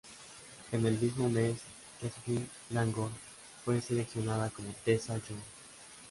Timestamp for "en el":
0.71-0.97